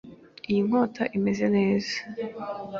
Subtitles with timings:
[0.49, 1.95] Iyi nkota imeze neza.